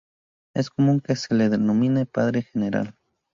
Es 0.55 0.71
común 0.71 0.99
que 0.99 1.15
se 1.15 1.35
le 1.35 1.47
denomine 1.47 2.07
Padre 2.07 2.41
General. 2.41 2.95